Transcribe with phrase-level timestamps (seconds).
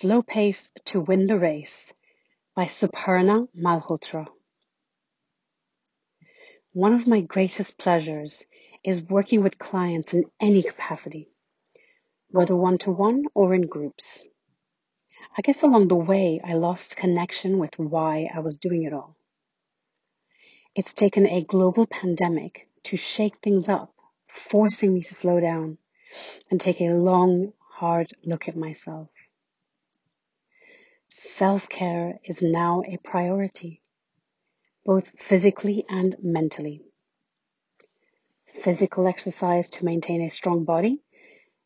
[0.00, 1.92] Slow Pace to Win the Race
[2.54, 4.28] by Suparna Malhotra.
[6.72, 8.46] One of my greatest pleasures
[8.84, 11.32] is working with clients in any capacity,
[12.30, 14.28] whether one to one or in groups.
[15.36, 19.16] I guess along the way, I lost connection with why I was doing it all.
[20.76, 23.92] It's taken a global pandemic to shake things up,
[24.28, 25.78] forcing me to slow down
[26.52, 29.08] and take a long, hard look at myself.
[31.20, 33.82] Self care is now a priority,
[34.84, 36.84] both physically and mentally.
[38.46, 41.02] Physical exercise to maintain a strong body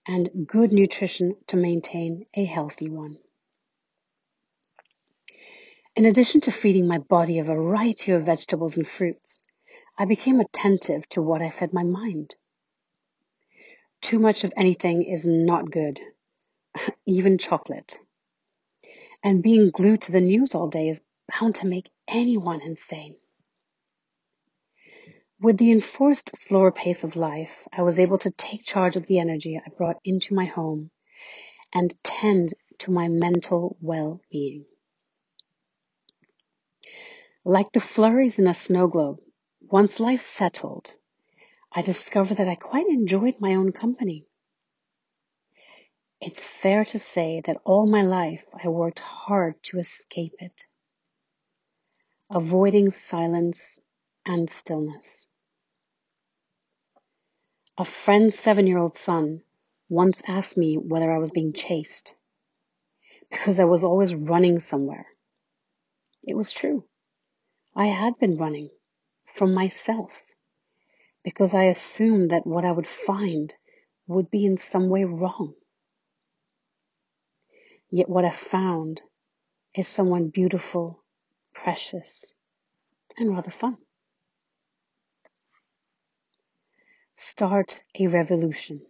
[0.06, 3.18] and good nutrition to maintain a healthy one.
[5.94, 9.42] In addition to feeding my body a variety of vegetables and fruits,
[9.98, 12.36] I became attentive to what I fed my mind.
[14.00, 16.00] Too much of anything is not good,
[17.04, 18.00] even chocolate.
[19.24, 23.16] And being glued to the news all day is bound to make anyone insane.
[25.40, 29.18] With the enforced slower pace of life, I was able to take charge of the
[29.18, 30.90] energy I brought into my home
[31.72, 34.64] and tend to my mental well-being.
[37.44, 39.18] Like the flurries in a snow globe,
[39.60, 40.96] once life settled,
[41.72, 44.26] I discovered that I quite enjoyed my own company.
[46.24, 50.52] It's fair to say that all my life I worked hard to escape it,
[52.30, 53.80] avoiding silence
[54.24, 55.26] and stillness.
[57.76, 59.42] A friend's seven year old son
[59.88, 62.14] once asked me whether I was being chased
[63.28, 65.06] because I was always running somewhere.
[66.24, 66.84] It was true.
[67.74, 68.70] I had been running
[69.24, 70.22] from myself
[71.24, 73.52] because I assumed that what I would find
[74.06, 75.54] would be in some way wrong.
[77.94, 79.02] Yet what I found
[79.74, 81.04] is someone beautiful,
[81.52, 82.32] precious,
[83.18, 83.76] and rather fun.
[87.16, 88.80] Start a revolution.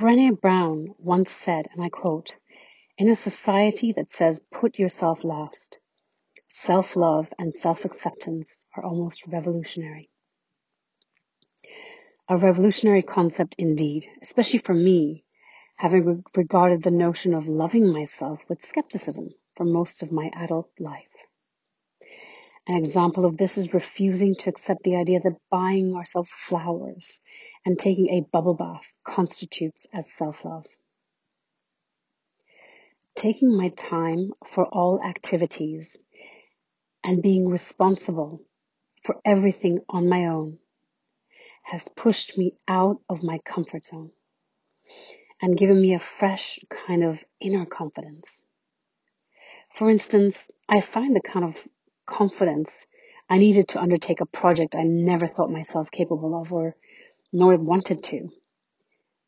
[0.00, 2.36] Brené Brown once said, and I quote,
[2.96, 5.80] in a society that says put yourself last,
[6.46, 10.08] self-love and self-acceptance are almost revolutionary.
[12.28, 15.24] A revolutionary concept indeed, especially for me,
[15.78, 21.14] having regarded the notion of loving myself with skepticism for most of my adult life.
[22.66, 27.20] An example of this is refusing to accept the idea that buying ourselves flowers
[27.64, 30.66] and taking a bubble bath constitutes as self-love.
[33.14, 35.96] Taking my time for all activities
[37.04, 38.42] and being responsible
[39.04, 40.58] for everything on my own
[41.62, 44.10] has pushed me out of my comfort zone
[45.40, 48.42] and given me a fresh kind of inner confidence.
[49.74, 51.66] For instance, I find the kind of
[52.06, 52.86] confidence
[53.30, 56.74] I needed to undertake a project I never thought myself capable of or
[57.32, 58.30] nor wanted to.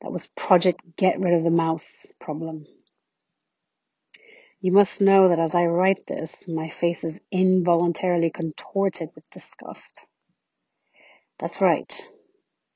[0.01, 2.67] That was Project Get Rid of the Mouse problem.
[4.63, 10.05] You must know that as I write this, my face is involuntarily contorted with disgust.
[11.39, 12.09] That's right.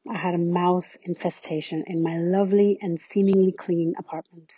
[0.09, 4.55] I had a mouse infestation in my lovely and seemingly clean apartment.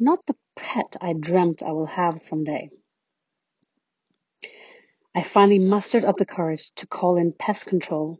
[0.00, 2.70] Not the pet I dreamt I will have someday.
[5.14, 8.18] I finally mustered up the courage to call in pest control,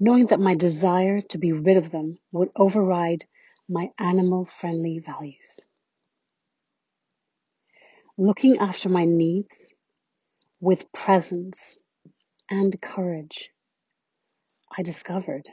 [0.00, 3.26] knowing that my desire to be rid of them would override
[3.68, 5.66] my animal friendly values.
[8.16, 9.74] Looking after my needs
[10.58, 11.78] with presence
[12.48, 13.50] and courage
[14.78, 15.48] I discovered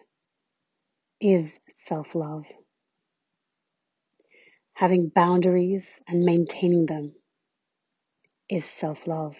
[1.21, 2.45] is self love.
[4.73, 7.13] Having boundaries and maintaining them
[8.49, 9.37] is self love.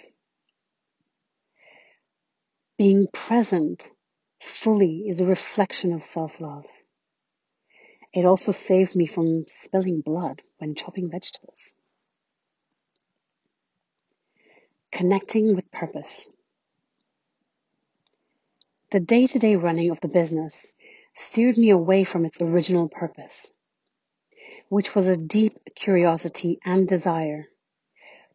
[2.77, 3.91] Being present
[4.41, 6.65] fully is a reflection of self love.
[8.13, 11.73] It also saves me from spilling blood when chopping vegetables.
[14.91, 16.29] Connecting with purpose.
[18.93, 20.71] The day to day running of the business
[21.15, 23.51] steered me away from its original purpose,
[24.69, 27.47] which was a deep curiosity and desire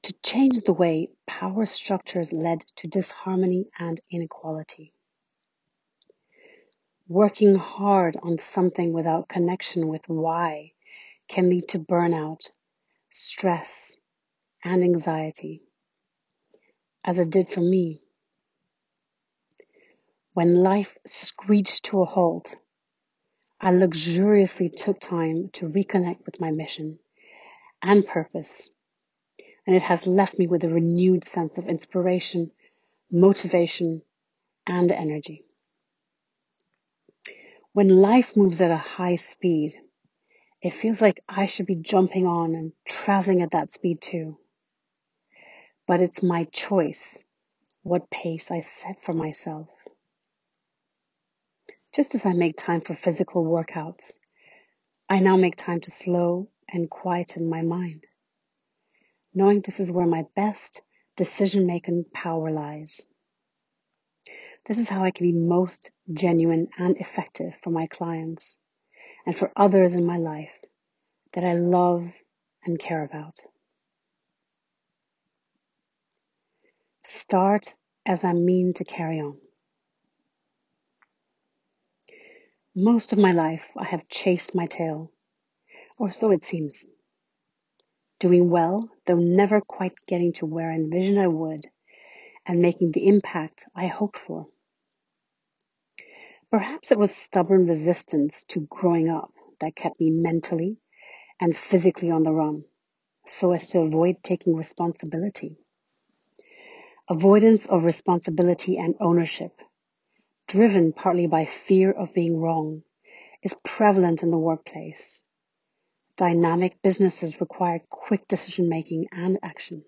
[0.02, 4.92] to change the way power structures led to disharmony and inequality.
[7.06, 10.72] Working hard on something without connection with why
[11.28, 12.50] can lead to burnout,
[13.10, 13.96] stress,
[14.64, 15.62] and anxiety,
[17.04, 18.02] as it did for me
[20.34, 22.56] when life screeched to a halt,
[23.60, 26.98] I luxuriously took time to reconnect with my mission
[27.82, 28.70] and purpose,
[29.66, 32.52] and it has left me with a renewed sense of inspiration,
[33.10, 34.02] motivation,
[34.66, 35.44] and energy.
[37.72, 39.80] When life moves at a high speed,
[40.60, 44.38] it feels like I should be jumping on and traveling at that speed too.
[45.86, 47.24] But it's my choice
[47.82, 49.68] what pace I set for myself.
[51.98, 54.18] Just as I make time for physical workouts,
[55.08, 58.06] I now make time to slow and quieten my mind,
[59.34, 60.80] knowing this is where my best
[61.16, 63.08] decision making power lies.
[64.64, 68.56] This is how I can be most genuine and effective for my clients
[69.26, 70.56] and for others in my life
[71.32, 72.12] that I love
[72.64, 73.40] and care about.
[77.02, 77.74] Start
[78.06, 79.38] as I mean to carry on.
[82.80, 85.10] Most of my life I have chased my tail,
[85.98, 86.86] or so it seems.
[88.20, 91.66] Doing well, though never quite getting to where I envisioned I would,
[92.46, 94.46] and making the impact I hoped for.
[96.52, 100.76] Perhaps it was stubborn resistance to growing up that kept me mentally
[101.40, 102.64] and physically on the run,
[103.26, 105.56] so as to avoid taking responsibility.
[107.08, 109.60] Avoidance of responsibility and ownership,
[110.48, 112.82] driven partly by fear of being wrong,
[113.42, 115.22] is prevalent in the workplace.
[116.16, 119.84] Dynamic businesses require quick decision making and action.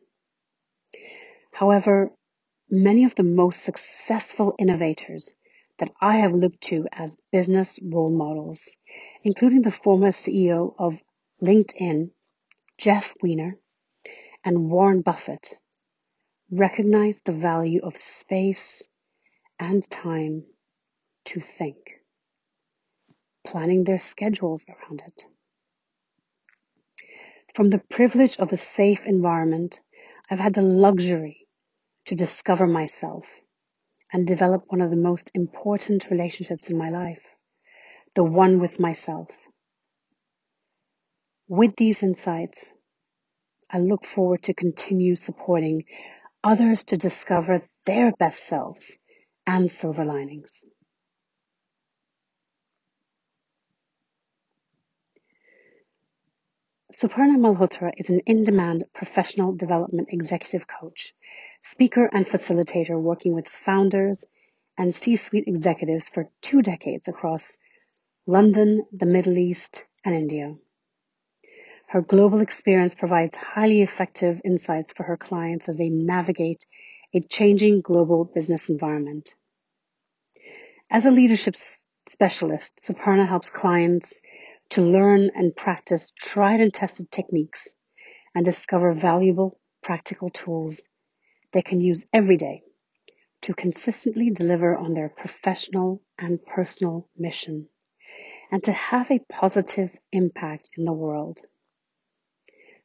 [1.50, 2.12] However,
[2.68, 5.34] many of the most successful innovators
[5.78, 8.76] that I have looked to as business role models,
[9.24, 11.02] including the former CEO of
[11.42, 12.10] LinkedIn,
[12.76, 13.58] Jeff Weiner,
[14.44, 15.58] and Warren Buffett,
[16.50, 18.89] recognize the value of space
[19.60, 20.42] and time
[21.26, 22.00] to think,
[23.46, 25.26] planning their schedules around it.
[27.54, 29.82] From the privilege of a safe environment,
[30.30, 31.46] I've had the luxury
[32.06, 33.26] to discover myself
[34.10, 37.22] and develop one of the most important relationships in my life,
[38.14, 39.28] the one with myself.
[41.48, 42.72] With these insights,
[43.68, 45.84] I look forward to continue supporting
[46.42, 48.98] others to discover their best selves
[49.46, 50.64] and silver linings.
[56.92, 61.14] Suparna Malhotra is an in-demand professional development executive coach,
[61.62, 64.24] speaker and facilitator working with founders
[64.76, 67.56] and C-suite executives for two decades across
[68.26, 70.56] London, the Middle East, and India.
[71.86, 76.66] Her global experience provides highly effective insights for her clients as they navigate
[77.14, 79.34] a changing global business environment.
[80.90, 81.54] As a leadership
[82.08, 84.20] specialist, Suparna helps clients
[84.70, 87.68] to learn and practice tried and tested techniques
[88.34, 90.82] and discover valuable practical tools
[91.52, 92.62] they can use every day
[93.42, 97.68] to consistently deliver on their professional and personal mission
[98.52, 101.40] and to have a positive impact in the world.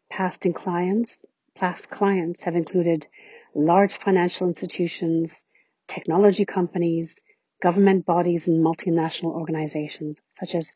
[0.09, 1.25] Past clients,
[1.55, 3.07] past clients have included
[3.55, 5.43] large financial institutions,
[5.87, 7.15] technology companies,
[7.61, 10.71] government bodies and multinational organizations such as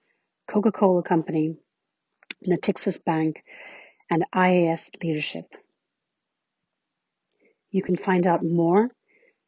[0.47, 1.55] Coca-Cola Company,
[2.47, 3.43] Natixis Bank,
[4.09, 5.45] and IAS Leadership.
[7.69, 8.89] You can find out more